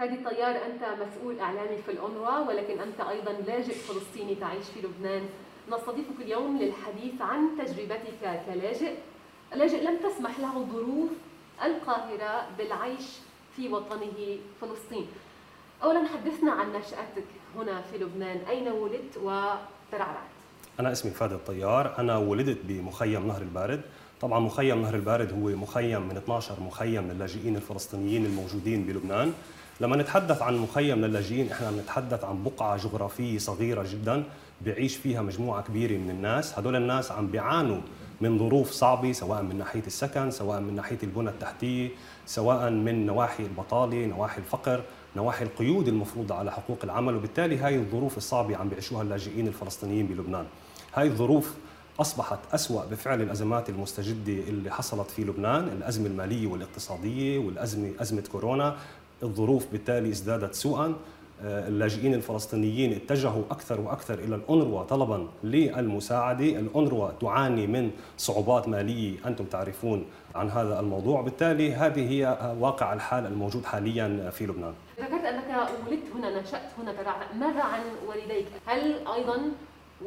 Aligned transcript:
فادي 0.00 0.14
الطيار 0.14 0.56
أنت 0.56 0.82
مسؤول 1.02 1.40
إعلامي 1.40 1.76
في 1.86 1.90
الأونروا 1.92 2.48
ولكن 2.48 2.80
أنت 2.80 3.00
أيضا 3.00 3.32
لاجئ 3.32 3.74
فلسطيني 3.74 4.34
تعيش 4.34 4.64
في 4.74 4.80
لبنان. 4.80 5.22
نستضيفك 5.72 6.20
اليوم 6.20 6.58
للحديث 6.58 7.20
عن 7.20 7.48
تجربتك 7.58 8.42
كلاجئ. 8.46 8.94
لاجئ 9.54 9.84
لم 9.84 9.96
تسمح 9.96 10.38
له 10.38 10.66
ظروف 10.72 11.10
القاهرة 11.64 12.46
بالعيش 12.58 13.04
في 13.56 13.68
وطنه 13.68 14.38
فلسطين. 14.60 15.06
أولا 15.82 16.06
حدثنا 16.08 16.52
عن 16.52 16.72
نشأتك 16.72 17.26
هنا 17.56 17.82
في 17.82 17.98
لبنان. 17.98 18.36
أين 18.48 18.68
ولدت 18.68 19.16
وترعرعت؟ 19.16 20.30
أنا 20.80 20.92
اسمي 20.92 21.10
فادي 21.10 21.34
الطيار. 21.34 21.98
أنا 21.98 22.16
ولدت 22.18 22.58
بمخيم 22.64 23.26
نهر 23.26 23.42
البارد. 23.42 23.80
طبعا 24.20 24.40
مخيم 24.40 24.82
نهر 24.82 24.94
البارد 24.94 25.32
هو 25.32 25.56
مخيم 25.56 26.02
من 26.02 26.16
12 26.16 26.60
مخيم 26.60 27.10
للاجئين 27.10 27.56
الفلسطينيين 27.56 28.26
الموجودين 28.26 28.84
بلبنان. 28.84 29.32
لما 29.80 29.96
نتحدث 29.96 30.42
عن 30.42 30.56
مخيم 30.56 31.04
للاجئين 31.04 31.52
إحنا 31.52 31.70
بنتحدث 31.70 32.24
عن 32.24 32.44
بقعة 32.44 32.76
جغرافية 32.76 33.38
صغيرة 33.38 33.86
جدا 33.92 34.24
بيعيش 34.60 34.96
فيها 34.96 35.22
مجموعة 35.22 35.62
كبيرة 35.62 35.98
من 35.98 36.10
الناس. 36.10 36.58
هدول 36.58 36.76
الناس 36.76 37.12
عم 37.12 37.26
بيعانوا 37.26 37.80
من 38.20 38.38
ظروف 38.38 38.70
صعبة 38.70 39.12
سواء 39.12 39.42
من 39.42 39.58
ناحية 39.58 39.82
السكن 39.86 40.30
سواء 40.30 40.60
من 40.60 40.76
ناحية 40.76 40.98
البنى 41.02 41.28
التحتية 41.28 41.88
سواء 42.26 42.70
من 42.70 43.06
نواحي 43.06 43.42
البطالة 43.42 44.06
نواحي 44.06 44.38
الفقر 44.38 44.82
نواحي 45.16 45.44
القيود 45.44 45.88
المفروضة 45.88 46.34
على 46.34 46.52
حقوق 46.52 46.78
العمل. 46.84 47.14
وبالتالي 47.14 47.58
هاي 47.58 47.76
الظروف 47.76 48.16
الصعبة 48.16 48.56
عم 48.56 48.68
بيعيشوها 48.68 49.02
اللاجئين 49.02 49.46
الفلسطينيين 49.46 50.06
بلبنان. 50.06 50.44
هاي 50.94 51.06
الظروف 51.06 51.54
أصبحت 52.00 52.38
أسوأ 52.52 52.84
بفعل 52.84 53.22
الأزمات 53.22 53.68
المستجدة 53.68 54.32
اللي 54.32 54.70
حصلت 54.70 55.10
في 55.10 55.24
لبنان 55.24 55.68
الأزمة 55.68 56.06
المالية 56.06 56.46
والاقتصادية 56.46 57.38
والأزمة 57.38 57.90
أزمة 58.00 58.24
كورونا. 58.32 58.76
الظروف 59.22 59.66
بالتالي 59.72 60.08
ازدادت 60.08 60.54
سوءا 60.54 60.94
آه، 61.44 61.68
اللاجئين 61.68 62.14
الفلسطينيين 62.14 62.92
اتجهوا 62.92 63.42
أكثر 63.50 63.80
وأكثر 63.80 64.18
إلى 64.18 64.34
الأونروا 64.34 64.82
طلبا 64.82 65.28
للمساعدة، 65.44 66.44
الأونروا 66.44 67.10
تعاني 67.20 67.66
من 67.66 67.90
صعوبات 68.18 68.68
مالية 68.68 69.16
أنتم 69.26 69.44
تعرفون 69.44 70.04
عن 70.34 70.50
هذا 70.50 70.80
الموضوع، 70.80 71.20
بالتالي 71.20 71.74
هذه 71.74 72.10
هي 72.10 72.54
واقع 72.60 72.92
الحال 72.92 73.26
الموجود 73.26 73.64
حاليا 73.64 74.30
في 74.30 74.46
لبنان. 74.46 74.74
ذكرت 75.00 75.24
أنك 75.24 75.68
ولدت 75.86 76.04
هنا 76.14 76.40
نشأت 76.40 76.70
هنا 76.78 76.92
ماذا 77.40 77.62
عن 77.62 77.80
والديك؟ 78.08 78.46
هل 78.66 79.06
أيضا 79.14 79.36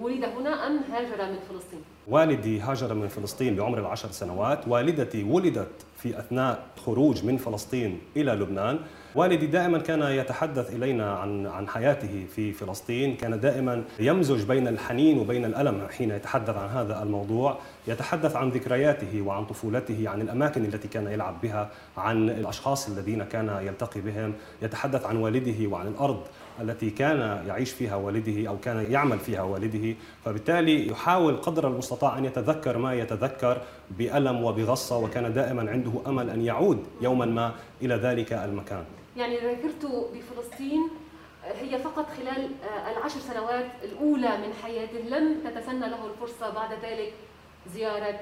ولد 0.02 0.24
هنا 0.24 0.68
أم 0.68 0.80
هاجر 0.92 1.32
من 1.32 1.40
فلسطين؟ 1.50 1.82
والدي 2.08 2.60
هاجر 2.60 2.94
من 2.94 3.08
فلسطين 3.08 3.56
بعمر 3.56 3.80
العشر 3.80 4.12
سنوات. 4.12 4.68
والدتي 4.68 5.24
ولدت 5.24 5.72
في 5.98 6.20
أثناء 6.20 6.64
خروج 6.86 7.26
من 7.26 7.38
فلسطين 7.38 8.00
إلى 8.18 8.32
لبنان. 8.32 8.80
والدي 9.16 9.48
دائما 9.48 9.78
كان 9.78 10.02
يتحدث 10.02 10.76
إلينا 10.76 11.14
عن 11.14 11.48
عن 11.48 11.68
حياته 11.68 12.26
في 12.36 12.52
فلسطين، 12.52 13.16
كان 13.16 13.40
دائما 13.40 13.84
يمزج 14.00 14.44
بين 14.44 14.68
الحنين 14.68 15.20
وبين 15.20 15.46
الألم 15.46 15.88
حين 15.98 16.12
يتحدث 16.12 16.58
عن 16.58 16.70
هذا 16.70 17.04
الموضوع، 17.04 17.58
يتحدث 17.88 18.36
عن 18.36 18.50
ذكرياته 18.50 19.22
وعن 19.22 19.46
طفولته، 19.46 20.10
عن 20.10 20.22
الأماكن 20.22 20.66
التي 20.66 20.88
كان 20.88 21.08
يلعب 21.08 21.42
بها، 21.44 21.70
عن 21.98 22.30
الأشخاص 22.30 22.90
الذين 22.90 23.24
كان 23.24 23.60
يلتقي 23.62 24.02
بهم، 24.02 24.34
يتحدث 24.62 25.06
عن 25.06 25.18
والده 25.18 25.68
وعن 25.68 25.88
الأرض. 25.88 26.22
التي 26.62 26.90
كان 26.90 27.44
يعيش 27.48 27.72
فيها 27.72 27.96
والده 27.96 28.50
أو 28.50 28.58
كان 28.58 28.92
يعمل 28.92 29.20
فيها 29.20 29.42
والده، 29.42 29.96
فبالتالي 30.26 30.88
يحاول 30.88 31.36
قدر 31.36 31.68
المستطاع 31.68 32.18
أن 32.18 32.26
يتذكر 32.26 32.78
ما 32.78 32.94
يتذكر 32.94 33.62
بألم 33.92 34.44
وبغصة 34.44 34.98
وكان 34.98 35.34
دائما 35.34 35.72
عنده 35.72 35.92
أمل 36.08 36.30
أن 36.30 36.42
يعود 36.42 36.86
يوما 37.02 37.26
ما 37.26 37.52
إلى 37.82 37.96
ذلك 37.96 38.34
المكان. 38.34 38.84
يعني 39.18 39.40
ذاكرته 39.40 40.10
بفلسطين 40.14 40.90
هي 41.46 41.80
فقط 41.80 42.06
خلال 42.10 42.52
آه، 42.64 42.92
العشر 42.92 43.20
سنوات 43.20 43.66
الأولى 43.84 44.38
من 44.38 44.54
حياته 44.64 45.00
لم 45.00 45.36
تتسنى 45.44 45.90
له 45.90 46.06
الفرصة 46.06 46.50
بعد 46.54 46.70
ذلك 46.84 47.14
زيارة 47.74 48.20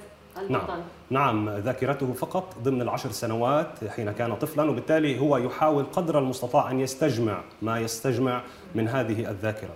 نعم. 0.49 0.81
نعم 1.09 1.49
ذاكرته 1.49 2.13
فقط 2.13 2.55
ضمن 2.63 2.81
العشر 2.81 3.11
سنوات 3.11 3.83
حين 3.87 4.11
كان 4.11 4.35
طفلا 4.35 4.69
وبالتالي 4.69 5.19
هو 5.19 5.37
يحاول 5.37 5.83
قدر 5.83 6.19
المستطاع 6.19 6.71
أن 6.71 6.79
يستجمع 6.79 7.41
ما 7.61 7.79
يستجمع 7.79 8.41
من 8.75 8.87
هذه 8.87 9.29
الذاكرة 9.29 9.75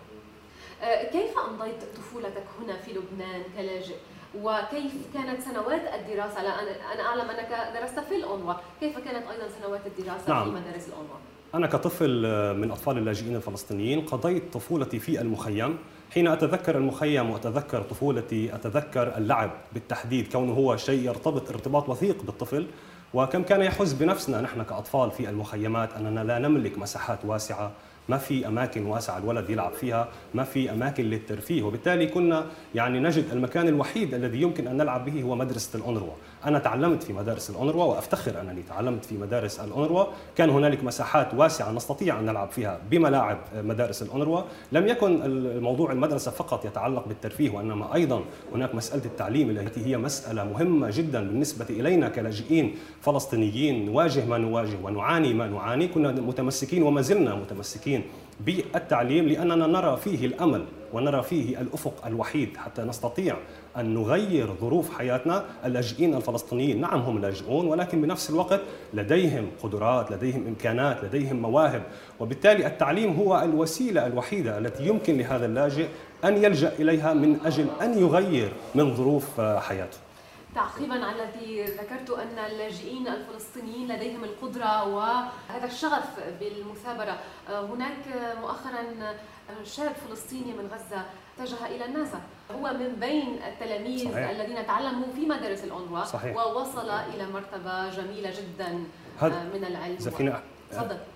آه، 0.83 1.11
كيف 1.11 1.31
أمضيت 1.49 1.83
طفولتك 1.95 2.43
هنا 2.61 2.77
في 2.77 2.91
لبنان 2.91 3.41
كلاجئ؟ 3.57 3.95
وكيف 4.41 4.93
كانت 5.13 5.41
سنوات 5.41 5.81
الدراسة 5.93 6.39
أنا 6.93 7.03
أعلم 7.03 7.29
أنك 7.29 7.79
درست 7.79 7.99
في 7.99 8.15
الأونروا 8.15 8.53
كيف 8.79 8.97
كانت 8.97 9.27
أيضا 9.27 9.47
سنوات 9.61 9.81
الدراسة 9.85 10.29
نعم. 10.29 10.43
في 10.43 10.49
مدارس 10.49 10.87
الأونروا 10.87 11.17
أنا 11.55 11.67
كطفل 11.67 12.21
من 12.55 12.71
أطفال 12.71 12.97
اللاجئين 12.97 13.35
الفلسطينيين 13.35 14.05
قضيت 14.05 14.53
طفولتي 14.53 14.99
في 14.99 15.21
المخيم 15.21 15.77
حين 16.13 16.27
أتذكر 16.27 16.77
المخيم 16.77 17.29
وأتذكر 17.29 17.81
طفولتي 17.81 18.55
أتذكر 18.55 19.17
اللعب 19.17 19.51
بالتحديد 19.73 20.31
كونه 20.31 20.53
هو 20.53 20.77
شيء 20.77 21.05
يرتبط 21.05 21.49
ارتباط 21.49 21.89
وثيق 21.89 22.23
بالطفل. 22.23 22.67
وكم 23.13 23.43
كان 23.43 23.61
يحز 23.61 23.93
بنفسنا 23.93 24.41
نحن 24.41 24.63
كأطفال 24.63 25.11
في 25.11 25.29
المخيمات 25.29 25.93
أننا 25.93 26.23
لا 26.23 26.39
نملك 26.39 26.77
مساحات 26.77 27.19
واسعة. 27.25 27.71
ما 28.09 28.17
في 28.17 28.47
أماكن 28.47 28.85
واسعة 28.85 29.17
الولد 29.17 29.49
يلعب 29.49 29.73
فيها 29.73 30.07
ما 30.33 30.43
في 30.43 30.71
أماكن 30.71 31.03
للترفيه. 31.03 31.63
وبالتالي 31.63 32.07
كنا 32.07 32.45
يعني 32.75 32.99
نجد 32.99 33.25
المكان 33.31 33.67
الوحيد 33.67 34.13
الذي 34.13 34.41
يمكن 34.41 34.67
أن 34.67 34.77
نلعب 34.77 35.05
به 35.05 35.21
هو 35.21 35.35
مدرسة 35.35 35.79
الأونروا. 35.79 36.13
أنا 36.45 36.59
تعلمت 36.59 37.03
في 37.03 37.13
مدارس 37.13 37.49
الأونروا 37.49 37.83
وأفتخر 37.83 38.41
أنني 38.41 38.61
تعلمت 38.69 39.05
في 39.05 39.17
مدارس 39.17 39.59
الأونروا. 39.59 40.05
كان 40.35 40.49
هنالك 40.49 40.83
مساحات 40.83 41.33
واسعة 41.33 41.71
نستطيع 41.71 42.19
أن 42.19 42.25
نلعب 42.25 42.49
فيها 42.49 42.79
بملاعب 42.91 43.37
مدارس 43.63 44.01
الأونروا. 44.01 44.41
لم 44.71 44.87
يكن 44.87 45.21
الموضوع 45.23 45.91
المدرسة 45.91 46.31
فقط 46.31 46.65
يتعلق 46.65 47.07
بالترفيه 47.07 47.49
وإنما 47.49 47.95
أيضا 47.95 48.21
هناك 48.53 48.75
مسألة 48.75 49.05
التعليم 49.05 49.49
التي 49.49 49.85
هي 49.85 49.97
مسألة 49.97 50.43
مهمة 50.43 50.89
جدا 50.93 51.27
بالنسبة 51.27 51.65
إلينا 51.69 52.09
كلاجئين 52.09 52.75
فلسطينيين. 53.01 53.85
نواجه 53.85 54.25
ما 54.25 54.37
نواجه 54.37 54.77
ونعاني 54.83 55.33
ما 55.33 55.47
نعاني. 55.47 55.87
كنا 55.87 56.11
متمسكين 56.11 56.83
وما 56.83 57.01
زلنا 57.01 57.35
متمسكين 57.35 57.94
بالتعليم 58.39 59.27
لأننا 59.27 59.67
نرى 59.67 59.97
فيه 59.97 60.25
الأمل 60.25 60.65
ونرى 60.93 61.23
فيه 61.23 61.61
الأفق 61.61 62.05
الوحيد 62.05 62.57
حتى 62.57 62.81
نستطيع 62.81 63.35
أن 63.77 63.93
نغير 63.93 64.55
ظروف 64.61 64.97
حياتنا. 64.97 65.45
اللاجئين 65.65 66.15
الفلسطينيين 66.15 66.81
نعم 66.81 66.99
هم 66.99 67.19
لاجئون 67.19 67.67
ولكن 67.67 68.01
بنفس 68.01 68.29
الوقت 68.29 68.61
لديهم 68.93 69.47
قدرات 69.63 70.11
لديهم 70.11 70.47
إمكانات 70.47 71.03
لديهم 71.03 71.41
مواهب. 71.41 71.83
وبالتالي 72.19 72.67
التعليم 72.67 73.15
هو 73.15 73.41
الوسيلة 73.43 74.07
الوحيدة 74.07 74.57
التي 74.57 74.87
يمكن 74.87 75.17
لهذا 75.17 75.45
اللاجئ 75.45 75.87
أن 76.25 76.43
يلجأ 76.43 76.73
إليها 76.79 77.13
من 77.13 77.37
أجل 77.45 77.67
أن 77.81 77.99
يغير 77.99 78.51
من 78.75 78.95
ظروف 78.95 79.41
حياته. 79.41 80.04
تعقيبا 80.55 81.05
على 81.05 81.23
الذي 81.23 81.63
ذكرت 81.63 82.09
أن 82.09 82.45
اللاجئين 82.51 83.07
الفلسطينيين 83.07 83.87
لديهم 83.87 84.23
القدرة 84.23 84.87
وهذا 84.87 85.65
الشغف 85.65 86.09
بالمثابرة. 86.39 87.17
هناك 87.49 88.35
مؤخرا 88.41 88.83
شاب 89.63 89.91
فلسطيني 90.09 90.53
من 90.53 90.69
غزة 90.73 91.01
اتجه 91.39 91.75
إلى 91.75 91.85
الناسا 91.85 92.19
هو 92.51 92.73
من 92.73 92.95
بين 92.99 93.39
التلاميذ 93.47 94.11
صحيح. 94.11 94.29
الذين 94.29 94.67
تعلموا 94.67 95.07
في 95.15 95.25
مدارس 95.25 95.63
الأونروا 95.63 96.03
صحيح. 96.03 96.37
ووصل 96.37 96.89
إلى 96.89 97.25
مرتبة 97.33 97.89
جميلة 97.89 98.31
جدا 98.31 98.69
من 99.53 99.65
العلم. 99.67 99.99
زفينة. 99.99 100.41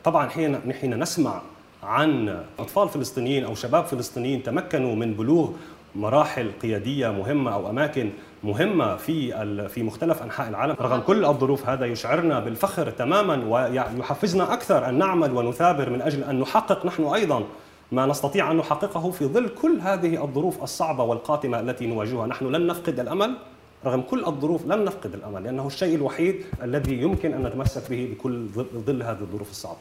طبعا 0.03 0.29
حين 0.29 0.73
حين 0.73 0.99
نسمع 0.99 1.41
عن 1.83 2.43
أطفال 2.59 2.89
فلسطينيين 2.89 3.45
أو 3.45 3.55
شباب 3.55 3.85
فلسطينيين 3.85 4.43
تمكنوا 4.43 4.95
من 4.95 5.13
بلوغ 5.13 5.51
مراحل 5.95 6.51
قيادية 6.61 7.07
مهمة 7.07 7.53
أو 7.53 7.69
أماكن 7.69 8.09
مهمة 8.43 8.95
في 8.95 9.69
في 9.69 9.83
مختلف 9.83 10.23
أنحاء 10.23 10.49
العالم. 10.49 10.75
رغم 10.81 10.99
كل 10.99 11.25
الظروف 11.25 11.69
هذا 11.69 11.85
يشعرنا 11.85 12.39
بالفخر 12.39 12.89
تماما 12.89 13.45
ويحفزنا 13.45 14.53
أكثر 14.53 14.89
أن 14.89 14.97
نعمل 14.97 15.31
ونثابر 15.31 15.89
من 15.89 16.01
أجل 16.01 16.23
أن 16.23 16.39
نحقق 16.39 16.85
نحن 16.85 17.03
أيضا 17.03 17.43
ما 17.91 18.05
نستطيع 18.05 18.51
أن 18.51 18.57
نحققه 18.57 19.11
في 19.11 19.25
ظل 19.25 19.49
كل 19.49 19.79
هذه 19.81 20.23
الظروف 20.23 20.63
الصعبة 20.63 21.03
والقاتمة 21.03 21.59
التي 21.59 21.87
نواجهها. 21.87 22.27
نحن 22.27 22.45
لن 22.45 22.67
نفقد 22.67 22.99
الأمل 22.99 23.37
رغم 23.85 24.01
كل 24.01 24.25
الظروف 24.25 24.65
لن 24.65 24.85
نفقد 24.85 25.13
الأمل 25.13 25.43
لأنه 25.43 25.67
الشيء 25.67 25.95
الوحيد 25.95 26.45
الذي 26.63 27.01
يمكن 27.01 27.33
أن 27.33 27.43
نتمسك 27.43 27.89
به 27.89 28.09
بكل 28.13 28.47
ظل 28.87 29.03
هذه 29.03 29.21
الظروف 29.21 29.51
الصعبة. 29.51 29.77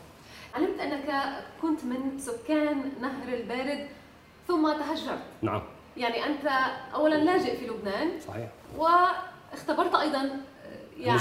علمت 0.54 0.80
أنك 0.80 1.34
كنت 1.62 1.84
من 1.84 2.18
سكان 2.18 2.76
نهر 3.00 3.34
البارد 3.34 3.86
ثم 4.48 4.72
تهجرت. 4.72 5.22
نعم. 5.42 5.62
يعني 5.98 6.26
أنت 6.26 6.48
اولا 6.94 7.14
لاجئ 7.14 7.56
في 7.56 7.66
لبنان 7.66 8.08
صحيح. 8.28 8.48
واختبرت 8.78 9.94
أيضا 9.94 10.30
يعني 11.00 11.20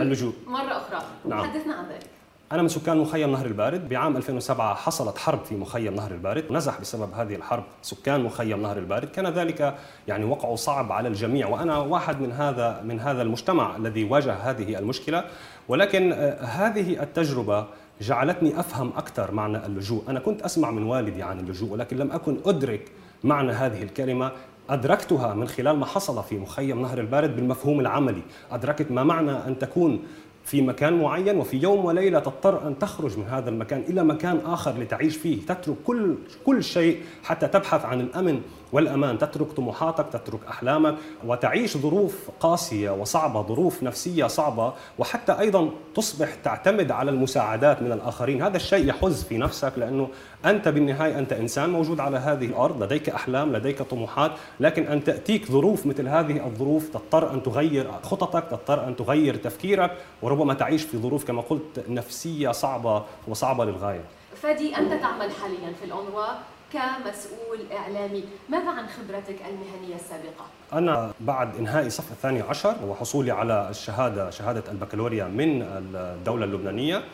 اللجوء 0.00 0.32
مرة 0.46 0.76
أخرى. 0.76 1.02
نعم. 1.24 1.44
حدثنا 1.44 1.74
عن 1.74 1.88
ذلك. 1.88 2.06
أنا 2.52 2.62
من 2.62 2.68
سكان 2.68 2.96
مخيم 2.96 3.30
نهر 3.30 3.46
البارد. 3.46 3.88
بعام 3.88 4.16
2007 4.16 4.74
حصلت 4.74 5.18
حرب 5.18 5.44
في 5.44 5.54
مخيم 5.54 5.94
نهر 5.94 6.10
البارد. 6.10 6.52
نزح 6.52 6.80
بسبب 6.80 7.12
هذه 7.12 7.34
الحرب 7.34 7.64
سكان 7.82 8.20
مخيم 8.20 8.62
نهر 8.62 8.78
البارد. 8.78 9.08
كان 9.08 9.26
ذلك 9.26 9.78
يعني 10.08 10.24
وقع 10.24 10.54
صعب 10.54 10.92
على 10.92 11.08
الجميع 11.08 11.48
وأنا 11.48 11.78
واحد 11.78 12.20
من 12.20 12.32
هذا 12.32 12.82
من 12.84 13.00
هذا 13.00 13.22
المجتمع 13.22 13.76
الذي 13.76 14.04
واجه 14.04 14.32
هذه 14.32 14.78
المشكلة. 14.78 15.24
ولكن 15.68 16.12
آه، 16.12 16.44
هذه 16.44 17.02
التجربة 17.02 17.66
جعلتني 18.00 18.60
أفهم 18.60 18.92
أكثر 18.96 19.30
معنى 19.30 19.66
اللجوء، 19.66 20.04
أنا 20.08 20.20
كنت 20.20 20.42
أسمع 20.42 20.70
من 20.70 20.82
والدي 20.82 21.22
عن 21.22 21.40
اللجوء 21.40 21.70
ولكن 21.70 21.96
لم 21.96 22.12
أكن 22.12 22.40
أدرك 22.46 22.92
معنى 23.24 23.52
هذه 23.52 23.82
الكلمة 23.82 24.32
أدركتها 24.70 25.34
من 25.34 25.48
خلال 25.48 25.76
ما 25.76 25.86
حصل 25.86 26.24
في 26.24 26.38
مخيم 26.38 26.82
نهر 26.82 26.98
البارد 26.98 27.36
بالمفهوم 27.36 27.80
العملي. 27.80 28.22
أدركت 28.50 28.90
ما 28.90 29.04
معنى 29.04 29.30
أن 29.30 29.58
تكون 29.58 30.02
في 30.44 30.62
مكان 30.62 31.02
معين 31.02 31.36
وفي 31.36 31.56
يوم 31.56 31.84
وليلة 31.84 32.18
تضطر 32.18 32.66
أن 32.66 32.78
تخرج 32.78 33.18
من 33.18 33.24
هذا 33.24 33.50
المكان 33.50 33.80
إلى 33.88 34.04
مكان 34.04 34.40
آخر 34.46 34.78
لتعيش 34.78 35.16
فيه، 35.16 35.46
تترك 35.46 35.76
كل 35.84 36.14
كل 36.46 36.64
شيء 36.64 37.02
حتى 37.22 37.46
تبحث 37.46 37.84
عن 37.84 38.00
الأمن 38.00 38.40
والأمان، 38.72 39.18
تترك 39.18 39.52
طموحاتك، 39.52 40.06
تترك 40.12 40.40
أحلامك 40.48 40.94
وتعيش 41.26 41.76
ظروف 41.76 42.30
قاسية 42.40 42.90
وصعبة، 42.90 43.42
ظروف 43.42 43.82
نفسية 43.82 44.26
صعبة 44.26 44.72
وحتى 44.98 45.32
أيضا 45.32 45.70
تصبح 45.94 46.34
تعتمد 46.34 46.90
على 46.90 47.10
المساعدات 47.10 47.82
من 47.82 47.92
الآخرين، 47.92 48.42
هذا 48.42 48.56
الشيء 48.56 48.88
يحز 48.88 49.24
في 49.24 49.38
نفسك 49.38 49.72
لأنه 49.76 50.08
أنت 50.44 50.68
بالنهاية 50.68 51.18
أنت 51.18 51.32
إنسان 51.32 51.70
موجود 51.70 52.00
على 52.00 52.16
هذه 52.16 52.44
الأرض، 52.44 52.82
لديك 52.82 53.08
أحلام، 53.08 53.52
لديك 53.52 53.82
طموحات، 53.82 54.32
لكن 54.60 54.86
أن 54.86 55.04
تأتيك 55.04 55.50
ظروف 55.50 55.86
مثل 55.86 56.08
هذه 56.08 56.46
الظروف 56.46 56.88
تضطر 56.88 57.34
أن 57.34 57.42
تغير 57.42 57.90
خططك، 58.02 58.44
تضطر 58.50 58.86
أن 58.86 58.96
تغير 58.96 59.36
تفكيرك 59.36 59.96
وربما 60.22 60.54
تعيش 60.54 60.82
في 60.82 60.98
ظروف 60.98 61.24
كما 61.24 61.42
قلت 61.42 61.84
نفسية 61.88 62.50
صعبة 62.50 63.02
وصعبة 63.28 63.64
للغاية. 63.64 64.04
فادي 64.42 64.76
أنت 64.76 64.92
تعمل 64.92 65.30
حاليا 65.30 65.72
في 65.80 65.84
الأونروا 65.84 66.26
كمسؤول 66.72 67.72
إعلامي. 67.76 68.24
ماذا 68.48 68.70
عن 68.70 68.86
خبرتك 68.86 69.36
المهنية 69.48 69.94
السابقة؟ 69.94 70.44
أنا 70.72 71.12
بعد 71.20 71.56
إنهاء 71.56 71.88
صف 71.88 72.12
الثاني 72.12 72.40
عشر 72.40 72.74
وحصولي 72.86 73.30
على 73.30 73.66
الشهادة 73.70 74.30
شهادة 74.30 74.62
البكالوريا 74.72 75.24
من 75.24 75.62
الدولة 75.62 76.44
اللبنانية 76.44 77.04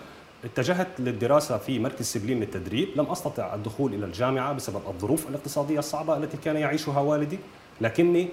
اتجهت 0.45 0.89
للدراسة 0.99 1.59
في 1.59 1.79
مركز 1.79 2.05
سبلين 2.05 2.41
للتدريب. 2.41 2.89
لم 2.97 3.07
أستطع 3.07 3.55
الدخول 3.55 3.95
إلى 3.95 4.07
الجامعة 4.07 4.53
بسبب 4.53 4.83
الظروف 4.89 5.29
الاقتصادية 5.29 5.79
الصعبة 5.79 6.17
التي 6.17 6.37
كان 6.37 6.57
يعيشها 6.57 7.01
والدي. 7.01 7.39
لكني 7.81 8.29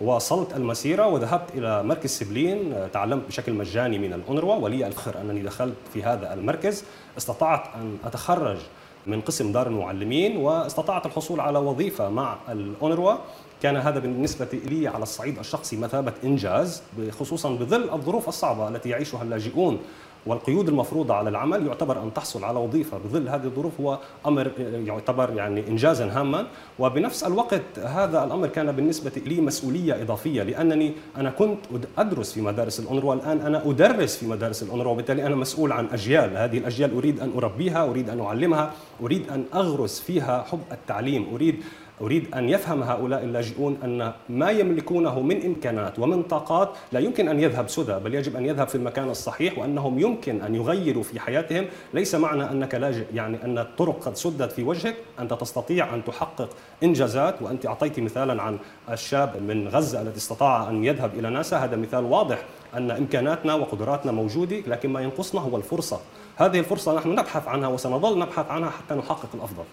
واصلت 0.00 0.56
المسيرة 0.56 1.06
وذهبت 1.06 1.50
إلى 1.54 1.82
مركز 1.82 2.10
سبلين 2.10 2.88
تعلمت 2.92 3.26
بشكل 3.26 3.52
مجاني 3.52 3.98
من 3.98 4.12
الأونروا. 4.12 4.54
ولي 4.54 4.86
الفخر 4.86 5.20
أنني 5.20 5.42
دخلت 5.42 5.76
في 5.92 6.02
هذا 6.02 6.34
المركز. 6.34 6.84
استطعت 7.18 7.74
أن 7.74 7.98
أتخرج 8.04 8.58
من 9.06 9.20
قسم 9.20 9.52
دار 9.52 9.66
المعلمين 9.66 10.36
واستطعت 10.36 11.06
الحصول 11.06 11.40
على 11.40 11.58
وظيفة 11.58 12.08
مع 12.08 12.36
الأونروا 12.48 13.14
كان 13.62 13.76
هذا 13.76 13.98
بالنسبة 13.98 14.48
لي 14.52 14.88
على 14.88 15.02
الصعيد 15.02 15.38
الشخصي 15.38 15.76
مثابة 15.76 16.12
إنجاز 16.24 16.82
خصوصا 17.10 17.50
بظل 17.50 17.90
الظروف 17.92 18.28
الصعبة 18.28 18.68
التي 18.68 18.88
يعيشها 18.88 19.22
اللاجئون 19.22 19.78
والقيود 20.26 20.68
المفروضة 20.68 21.14
على 21.14 21.28
العمل. 21.28 21.66
يعتبر 21.66 22.02
أن 22.02 22.14
تحصل 22.14 22.44
على 22.44 22.58
وظيفة 22.58 22.98
بظل 22.98 23.28
هذه 23.28 23.44
الظروف 23.44 23.80
هو 23.80 23.98
أمر 24.26 24.50
يعتبر 24.86 25.34
يعني 25.34 25.68
إنجازا 25.68 26.10
هاما. 26.20 26.46
وبنفس 26.78 27.24
الوقت 27.24 27.78
هذا 27.78 28.24
الأمر 28.24 28.46
كان 28.46 28.72
بالنسبة 28.72 29.12
لي 29.26 29.40
مسؤولية 29.40 30.02
إضافية 30.02 30.42
لأنني 30.42 30.92
أنا 31.16 31.30
كنت 31.30 31.58
أدرس 31.98 32.32
في 32.32 32.40
مدارس 32.40 32.80
الأونروا 32.80 33.10
والآن 33.10 33.40
أنا 33.40 33.70
أدرس 33.70 34.16
في 34.16 34.26
مدارس 34.26 34.62
الأونروا 34.62 34.92
وبالتالي 34.92 35.26
أنا 35.26 35.36
مسؤول 35.36 35.72
عن 35.72 35.86
أجيال. 35.92 36.36
هذه 36.36 36.58
الأجيال 36.58 36.96
أريد 36.96 37.20
أن 37.20 37.32
أربيها 37.36 37.84
أريد 37.84 38.10
أن 38.10 38.20
أعلمها 38.20 38.72
أريد 39.02 39.30
أن 39.30 39.44
أغرس 39.54 40.00
فيها 40.00 40.42
حب 40.42 40.60
التعليم 40.72 41.26
أريد 41.34 41.62
أريد 42.02 42.34
أن 42.34 42.48
يفهم 42.48 42.82
هؤلاء 42.82 43.24
اللاجئون 43.24 43.78
أن 43.84 44.12
ما 44.28 44.50
يملكونه 44.50 45.20
من 45.20 45.44
إمكانات 45.44 45.98
ومن 45.98 46.22
طاقات 46.22 46.70
لا 46.92 47.00
يمكن 47.00 47.28
أن 47.28 47.40
يذهب 47.40 47.68
سدى 47.68 47.92
بل 47.92 48.14
يجب 48.14 48.36
أن 48.36 48.46
يذهب 48.46 48.68
في 48.68 48.74
المكان 48.74 49.10
الصحيح 49.10 49.58
وأنهم 49.58 49.98
يمكن 49.98 50.42
أن 50.42 50.54
يغيروا 50.54 51.02
في 51.02 51.20
حياتهم. 51.20 51.66
ليس 51.94 52.14
معنى 52.14 52.50
أنك 52.50 52.74
لاجئ 52.74 53.04
يعني 53.14 53.44
أن 53.44 53.58
الطرق 53.58 54.04
قد 54.04 54.16
سدت 54.16 54.52
في 54.52 54.62
وجهك 54.62 54.96
أنت 55.18 55.34
تستطيع 55.34 55.94
أن 55.94 56.04
تحقق 56.04 56.48
إنجازات. 56.82 57.42
وأنت 57.42 57.66
أعطيت 57.66 58.00
مثالا 58.00 58.42
عن 58.42 58.58
الشاب 58.90 59.42
من 59.42 59.68
غزة 59.68 60.02
الذي 60.02 60.16
استطاع 60.16 60.70
أن 60.70 60.84
يذهب 60.84 61.14
إلى 61.18 61.30
ناسا. 61.30 61.56
هذا 61.56 61.76
مثال 61.76 62.04
واضح 62.04 62.38
أن 62.76 62.90
إمكاناتنا 62.90 63.54
وقدراتنا 63.54 64.12
موجودة 64.12 64.56
لكن 64.66 64.90
ما 64.90 65.00
ينقصنا 65.00 65.40
هو 65.40 65.56
الفرصة. 65.56 66.00
هذه 66.36 66.58
الفرصة 66.58 66.96
نحن 66.96 67.08
نبحث 67.08 67.48
عنها 67.48 67.68
وسنظل 67.68 68.18
نبحث 68.18 68.50
عنها 68.50 68.70
حتى 68.70 68.94
نحقق 68.94 69.28
الأفضل. 69.34 69.64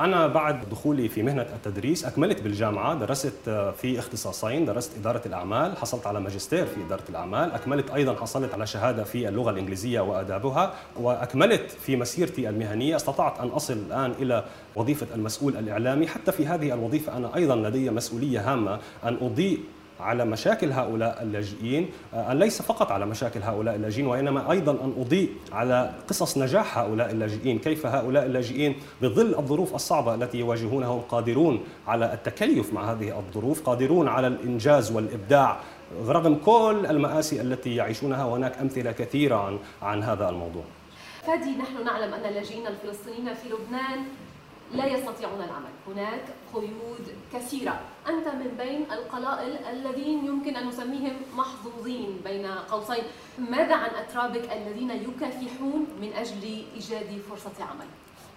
أنا 0.00 0.26
بعد 0.26 0.68
دخولي 0.70 1.08
في 1.08 1.22
مهنة 1.22 1.42
التدريس 1.42 2.04
أكملت 2.04 2.42
بالجامعة 2.42 2.94
درست 2.94 3.32
في 3.76 3.98
اختصاصين 3.98 4.64
درست 4.64 4.98
إدارة 4.98 5.22
الأعمال 5.26 5.76
حصلت 5.76 6.06
على 6.06 6.20
ماجستير 6.20 6.66
في 6.66 6.84
إدارة 6.86 7.02
الأعمال 7.08 7.52
أكملت 7.52 7.90
أيضا 7.90 8.14
حصلت 8.14 8.54
على 8.54 8.66
شهادة 8.66 9.04
في 9.04 9.28
اللغة 9.28 9.50
الإنجليزية 9.50 10.00
وآدابها 10.00 10.74
وأكملت 10.96 11.70
في 11.70 11.96
مسيرتي 11.96 12.48
المهنية. 12.48 12.96
استطعت 12.96 13.40
أن 13.40 13.48
أصل 13.48 13.72
الآن 13.72 14.10
إلى 14.10 14.44
وظيفة 14.76 15.06
المسؤول 15.14 15.56
الإعلامي. 15.56 16.06
حتى 16.06 16.32
في 16.32 16.46
هذه 16.46 16.74
الوظيفة 16.74 17.16
أنا 17.16 17.36
أيضا 17.36 17.56
لدي 17.56 17.90
مسؤولية 17.90 18.52
هامة. 18.52 18.78
أن 19.04 19.16
أضيء 19.20 19.60
على 20.00 20.24
مشاكل 20.24 20.72
هؤلاء 20.72 21.22
اللاجئين 21.22 21.90
آه، 22.14 22.34
ليس 22.34 22.62
فقط 22.62 22.92
على 22.92 23.06
مشاكل 23.06 23.42
هؤلاء 23.42 23.74
اللاجئين 23.74 24.06
وإنما 24.06 24.50
أيضا 24.50 24.72
أن 24.72 24.94
أضيء 24.98 25.32
على 25.52 25.94
قصص 26.08 26.38
نجاح 26.38 26.78
هؤلاء 26.78 27.10
اللاجئين 27.10 27.58
كيف 27.58 27.86
هؤلاء 27.86 28.26
اللاجئين 28.26 28.76
بظل 29.02 29.34
الظروف 29.38 29.74
الصعبة 29.74 30.14
التي 30.14 30.38
يواجهونها 30.38 31.02
قادرون 31.08 31.64
على 31.86 32.12
التكيف 32.12 32.72
مع 32.72 32.92
هذه 32.92 33.18
الظروف 33.18 33.62
قادرون 33.62 34.08
على 34.08 34.26
الإنجاز 34.26 34.92
والإبداع 34.92 35.60
رغم 36.06 36.34
كل 36.34 36.86
المآسي 36.90 37.40
التي 37.40 37.76
يعيشونها 37.76 38.24
وهناك 38.24 38.58
أمثلة 38.58 38.92
كثيرة 38.92 39.36
عن, 39.36 39.58
عن 39.82 40.02
هذا 40.02 40.28
الموضوع. 40.28 40.64
فادي 41.26 41.50
نحن 41.50 41.84
نعلم 41.84 42.14
أن 42.14 42.24
اللاجئين 42.24 42.66
الفلسطينيين 42.66 43.34
في 43.34 43.48
لبنان 43.48 44.04
لا 44.72 44.86
يستطيعون 44.86 45.42
العمل. 45.42 45.70
هناك 45.86 46.24
قيود 46.54 47.06
كثيرة. 47.32 47.80
أنت 48.08 48.28
من 48.28 48.54
بين 48.58 48.92
القلائل 48.92 49.56
الذين 49.56 50.26
يمكن 50.26 50.56
أن 50.56 50.68
نسميهم 50.68 51.16
محظوظين 51.36 52.20
بين 52.24 52.46
قوسين. 52.46 53.04
ماذا 53.38 53.74
عن 53.74 53.90
أترابك 53.90 54.52
الذين 54.52 54.90
يكافحون 54.90 55.86
من 56.00 56.12
أجل 56.12 56.64
إيجاد 56.74 57.20
فرصة 57.30 57.64
عمل؟ 57.64 57.86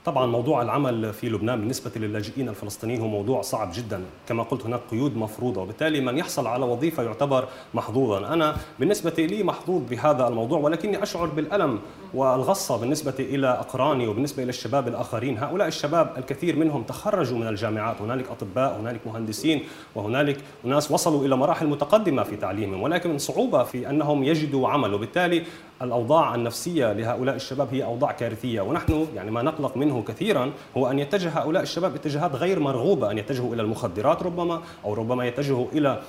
طبعا 0.05 0.25
موضوع 0.25 0.61
العمل 0.61 1.13
في 1.13 1.29
لبنان 1.29 1.59
بالنسبة 1.59 1.91
للاجئين 1.95 2.49
الفلسطينيين 2.49 3.01
هو 3.01 3.07
موضوع 3.07 3.41
صعب 3.41 3.71
جدا. 3.73 4.03
كما 4.27 4.43
قلت 4.43 4.65
هناك 4.65 4.79
قيود 4.91 5.17
مفروضة 5.17 5.61
وبالتالي 5.61 6.01
من 6.01 6.17
يحصل 6.17 6.47
على 6.47 6.65
وظيفة 6.65 7.03
يعتبر 7.03 7.47
محظوظا. 7.73 8.33
أنا 8.33 8.55
بالنسبة 8.79 9.13
لي 9.25 9.43
محظوظ 9.43 9.81
بهذا 9.89 10.27
الموضوع 10.27 10.59
ولكني 10.59 11.03
أشعر 11.03 11.25
بالألم 11.25 11.79
والغصة 12.13 12.77
بالنسبة 12.77 13.13
إلى 13.19 13.47
أقراني 13.47 14.07
وبالنسبة 14.07 14.43
إلى 14.43 14.49
الشباب 14.49 14.87
الآخرين. 14.87 15.37
هؤلاء 15.37 15.67
الشباب 15.67 16.13
الكثير 16.17 16.55
منهم 16.55 16.83
تخرجوا 16.83 17.37
من 17.37 17.47
الجامعات 17.47 18.01
هنالك 18.01 18.25
أطباء 18.31 18.79
هنالك 18.79 19.07
مهندسين 19.07 19.63
وهنالك 19.95 20.37
ناس 20.63 20.91
وصلوا 20.91 21.25
إلى 21.25 21.35
مراحل 21.35 21.67
متقدمة 21.67 22.23
في 22.23 22.35
تعليمهم 22.35 22.81
ولكن 22.81 23.17
صعوبة 23.17 23.63
في 23.63 23.89
أنهم 23.89 24.23
يجدوا 24.23 24.69
عمل. 24.69 24.93
وبالتالي 24.93 25.43
الأوضاع 25.81 26.35
النفسية 26.35 26.93
لهؤلاء 26.93 27.35
الشباب 27.35 27.67
هي 27.71 27.83
أوضاع 27.83 28.11
كارثية 28.11 28.61
ونحن 28.61 29.07
يعني 29.15 29.31
ما 29.31 29.41
نقلق 29.41 29.77
منه 29.77 30.03
كثيرا 30.07 30.51
هو 30.77 30.91
أن 30.91 30.99
يتجه 30.99 31.29
هؤلاء 31.29 31.63
الشباب 31.63 31.95
اتجاهات 31.95 32.35
غير 32.35 32.59
مرغوبة 32.59 33.11
أن 33.11 33.17
يتجهوا 33.17 33.53
إلى 33.53 33.61
المخدرات 33.61 34.23
ربما 34.23 34.61
أو 34.85 34.93
ربما 34.93 35.25
يتجهوا 35.25 35.65
إلى 35.73 36.01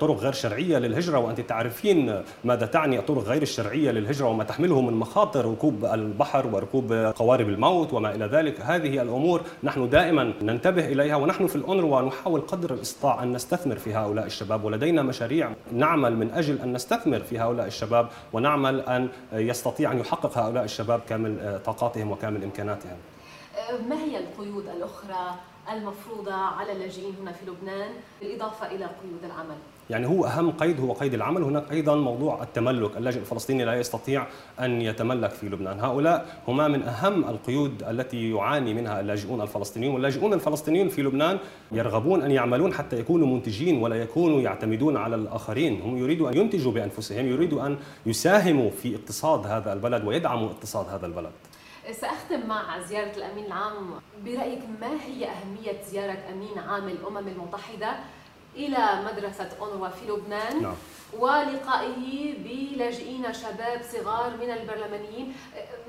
طرق 0.00 0.16
غير 0.16 0.32
شرعية 0.32 0.78
للهجرة. 0.78 1.18
وأنت 1.18 1.40
تعرفين 1.40 2.22
ماذا 2.44 2.66
تعني 2.66 2.98
الطرق 2.98 3.22
غير 3.24 3.42
الشرعية 3.42 3.90
للهجرة 3.90 4.26
وما 4.26 4.44
تحمله 4.44 4.80
من 4.80 4.92
مخاطر 4.92 5.44
ركوب 5.44 5.84
البحر 5.84 6.46
وركوب 6.46 6.92
قوارب 6.92 7.48
الموت 7.48 7.92
وما 7.92 8.14
إلى 8.14 8.26
ذلك. 8.26 8.60
هذه 8.60 9.02
الأمور 9.02 9.42
نحن 9.62 9.88
دائما 9.88 10.32
ننتبه 10.42 10.86
إليها 10.86 11.16
ونحن 11.16 11.46
في 11.46 11.56
الأونروا 11.56 12.00
نحاول 12.02 12.40
قدر 12.40 12.74
الاستطاع 12.74 13.22
أن 13.22 13.32
نستثمر 13.32 13.76
في 13.76 13.94
هؤلاء 13.94 14.26
الشباب. 14.26 14.64
ولدينا 14.64 15.02
مشاريع 15.02 15.50
نعمل 15.72 16.16
من 16.16 16.30
أجل 16.30 16.58
أن 16.58 16.72
نستثمر 16.72 17.18
في 17.18 17.38
هؤلاء 17.38 17.66
الشباب 17.66 18.08
ونعمل 18.32 18.80
أن 18.80 19.08
يستطيع 19.32 19.92
أن 19.92 19.98
يحقق 19.98 20.38
هؤلاء 20.38 20.64
الشباب 20.64 21.00
كامل 21.08 21.60
طاقاتهم 21.64 22.10
وكامل 22.10 22.44
إمكاناتهم. 22.44 22.96
ما 23.88 23.96
هي 23.96 24.18
القيود 24.18 24.64
الأخرى 24.76 25.34
المفروضة 25.72 26.32
على 26.32 26.72
اللاجئين 26.72 27.14
هنا 27.20 27.32
في 27.32 27.46
لبنان 27.46 27.90
بالإضافة 28.20 28.66
إلى 28.66 28.84
قيود 28.84 29.24
العمل؟ 29.24 29.56
يعني 29.90 30.06
هو 30.06 30.24
أهم 30.24 30.50
قيد 30.50 30.80
هو 30.80 30.92
قيد 30.92 31.14
العمل. 31.14 31.42
هناك 31.42 31.70
أيضا 31.70 31.96
موضوع 31.96 32.42
التملك. 32.42 32.96
اللاجئ 32.96 33.18
الفلسطيني 33.18 33.64
لا 33.64 33.74
يستطيع 33.74 34.26
أن 34.60 34.82
يتملك 34.82 35.30
في 35.30 35.48
لبنان. 35.48 35.80
هؤلاء 35.80 36.42
هما 36.48 36.68
من 36.68 36.82
أهم 36.82 37.24
القيود 37.24 37.82
التي 37.82 38.30
يعاني 38.30 38.74
منها 38.74 39.00
اللاجئون 39.00 39.40
الفلسطينيون. 39.40 39.94
واللاجئون 39.94 40.32
الفلسطينيون 40.32 40.88
في 40.88 41.02
لبنان 41.02 41.38
يرغبون 41.72 42.22
أن 42.22 42.30
يعملون 42.30 42.72
حتى 42.72 42.98
يكونوا 42.98 43.26
منتجين 43.26 43.82
ولا 43.82 43.96
يكونوا 43.96 44.40
يعتمدون 44.40 44.96
على 44.96 45.16
الآخرين. 45.16 45.80
هم 45.80 45.98
يريدوا 45.98 46.30
أن 46.30 46.36
ينتجوا 46.36 46.72
بأنفسهم 46.72 47.26
يريدوا 47.26 47.66
أن 47.66 47.78
يساهموا 48.06 48.70
في 48.70 48.96
اقتصاد 48.96 49.46
هذا 49.46 49.72
البلد 49.72 50.04
ويدعموا 50.04 50.48
اقتصاد 50.48 50.88
هذا 50.88 51.06
البلد. 51.06 51.32
سأختم 51.92 52.46
مع 52.46 52.78
زيارة 52.80 53.16
الأمين 53.16 53.44
العام. 53.46 54.00
برأيك 54.24 54.62
ما 54.80 54.90
هي 55.04 55.28
أهمية 55.30 55.82
زيارة 55.82 56.18
أمين 56.32 56.58
عام 56.58 56.88
الأمم 56.88 57.28
المتحدة 57.28 57.96
إلى 58.56 59.04
مدرسة 59.12 59.48
أونروا 59.60 59.88
في 59.88 60.12
لبنان 60.12 60.62
نعم. 60.62 60.74
ولقائه 61.18 62.34
بلاجئين 62.44 63.32
شباب 63.32 63.80
صغار 63.92 64.30
من 64.36 64.50
البرلمانيين. 64.50 65.32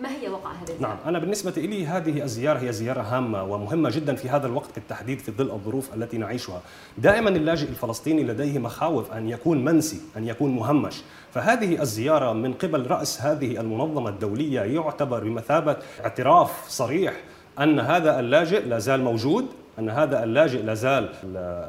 ما 0.01 0.09
هي 0.09 0.29
وقع 0.29 0.51
هذه 0.51 0.75
نعم 0.79 0.97
أنا 1.05 1.19
بالنسبة 1.19 1.51
لي 1.51 1.85
هذه 1.85 2.23
الزيارة 2.23 2.59
هي 2.59 2.73
زيارة 2.73 3.01
هامة 3.01 3.43
ومهمة 3.43 3.89
جدا 3.89 4.15
في 4.15 4.29
هذا 4.29 4.47
الوقت 4.47 4.75
بالتحديد 4.75 5.19
في 5.19 5.31
ظل 5.31 5.51
الظروف 5.51 5.93
التي 5.93 6.17
نعيشها. 6.17 6.61
دائما 6.97 7.29
اللاجئ 7.29 7.69
الفلسطيني 7.69 8.23
لديه 8.23 8.59
مخاوف 8.59 9.11
أن 9.11 9.29
يكون 9.29 9.65
منسي 9.65 10.01
أن 10.17 10.27
يكون 10.27 10.55
مهمش. 10.55 11.01
فهذه 11.33 11.81
الزيارة 11.81 12.33
من 12.33 12.53
قبل 12.53 12.87
رأس 12.87 13.21
هذه 13.21 13.59
المنظمة 13.59 14.09
الدولية 14.09 14.61
يعتبر 14.61 15.23
بمثابة 15.23 15.77
اعتراف 16.03 16.69
صريح 16.69 17.13
أن 17.59 17.79
هذا 17.79 18.19
اللاجئ 18.19 18.65
لا 18.65 18.79
زال 18.79 19.01
موجود. 19.03 19.47
أن 19.79 19.89
هذا 19.89 20.23
اللاجئ 20.23 20.61
لا 20.61 20.73
زال 20.73 21.09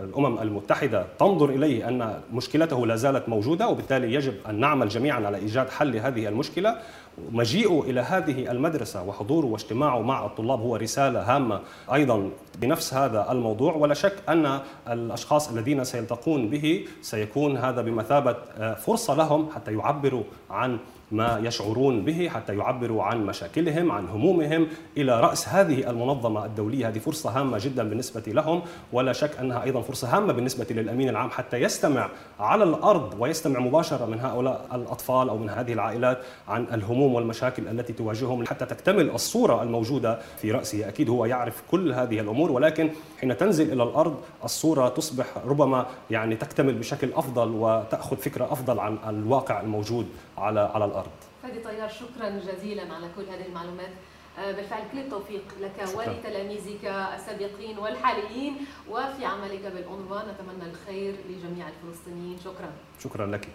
الأمم 0.05 0.39
المتحدة 0.39 1.07
تنظر 1.19 1.51
إليه 1.51 1.89
أن 1.89 2.21
مشكلته 2.33 2.87
لا 2.87 2.97
زالت 2.97 3.29
موجودة 3.29 3.69
وبالتالي 3.69 4.15
يجب 4.15 4.35
أن 4.49 4.61
نعمل 4.61 4.89
جميعا 4.89 5.27
على 5.27 5.37
إيجاد 5.37 5.69
حل 5.69 5.93
لهذه 5.93 6.29
المشكلة. 6.29 6.77
مجيئه 7.33 7.81
إلى 7.81 8.01
هذه 8.01 8.51
المدرسة 8.51 9.03
وحضوره 9.03 9.47
واجتماعه 9.47 10.03
مع 10.03 10.27
الطلاب 10.27 10.61
هو 10.61 10.77
رسالة 10.77 11.37
هامة 11.37 11.61
أيضا 11.93 12.31
بنفس 12.59 12.95
هذا 12.95 13.33
الموضوع. 13.33 13.75
ولا 13.75 13.95
شك 13.95 14.17
أن 14.29 14.61
الأشخاص 14.89 15.51
الذين 15.51 15.85
سيلتقون 15.85 16.49
به 16.49 16.87
سيكون 17.03 17.57
هذا 17.57 17.83
بمثابة 17.83 18.37
فرصة 18.75 19.15
لهم 19.15 19.49
حتى 19.55 19.73
يعبروا 19.73 20.23
عن 20.51 20.79
ما 21.13 21.41
يشعرون 21.43 22.05
به 22.05 22.29
حتى 22.29 22.57
يعبروا 22.57 23.03
عن 23.03 23.27
مشاكلهم 23.27 23.93
عن 23.93 24.09
همومهم 24.09 24.67
إلى 24.97 25.21
رأس 25.21 25.49
هذه 25.49 25.91
المنظمة 25.91 26.45
الدولية. 26.45 26.89
هذه 26.89 26.99
فرصة 26.99 27.41
هامة 27.41 27.59
جدا 27.59 27.89
بالنسبة 27.89 28.23
لهم 28.27 28.63
ولا 28.93 29.13
شك 29.13 29.39
أنها 29.41 29.63
أيضا 29.63 29.81
فرصة 29.81 30.17
هامة 30.17 30.33
بالنسبة 30.33 30.67
للأمين 30.71 31.09
العام 31.09 31.31
حتى 31.31 31.57
يستمع 31.57 32.09
على 32.41 32.65
الأرض 32.65 33.15
ويستمع 33.19 33.61
مباشرة 33.61 34.07
من 34.07 34.21
هؤلاء 34.21 34.67
الأطفال 34.75 35.29
أو 35.29 35.39
من 35.39 35.49
هذه 35.51 35.73
العائلات 35.73 36.19
عن 36.49 36.67
الهموم 36.73 37.15
والمشاكل 37.15 37.69
التي 37.69 37.93
تواجههم 37.93 38.47
حتى 38.47 38.67
تكتمل 38.67 39.11
الصورة 39.11 39.63
الموجودة 39.63 40.19
في 40.37 40.51
رأسه. 40.51 40.89
أكيد 40.89 41.11
هو 41.11 41.25
يعرف 41.25 41.63
كل 41.71 41.93
هذه 41.93 42.21
الأمور 42.21 42.53
ولكن 42.53 42.91
حين 43.21 43.37
تنزل 43.37 43.73
إلى 43.73 43.83
الأرض 43.83 44.17
الصورة 44.45 44.89
تصبح 44.89 45.27
ربما 45.47 45.87
يعني 46.11 46.37
تكتمل 46.37 46.75
بشكل 46.75 47.13
أفضل 47.13 47.49
وتأخذ 47.49 48.17
فكرة 48.17 48.53
أفضل 48.53 48.79
عن 48.79 48.99
الواقع 49.09 49.61
الموجود 49.61 50.07
على 50.39 50.61
على 50.75 50.85
الأرض. 51.03 51.19
فادي 51.43 51.59
طيار 51.59 51.89
شكرا 51.89 52.29
جزيلا 52.29 52.95
على 52.95 53.09
كل 53.17 53.23
هذه 53.23 53.47
المعلومات. 53.47 53.91
آه، 54.39 54.53
بالفعل 54.53 54.83
كل 54.93 54.99
التوفيق 54.99 55.43
لك 55.61 55.89
ولتلاميذك 55.97 56.85
السابقين 56.85 57.79
والحاليين 57.79 58.57
وفي 58.91 59.25
عملك 59.25 59.61
بالأونروا 59.75 60.19
نتمنى 60.19 60.71
الخير 60.71 61.15
لجميع 61.29 61.67
الفلسطينيين. 61.69 62.39
شكرا. 62.45 62.73
شكرا 63.05 63.27
لك. 63.27 63.49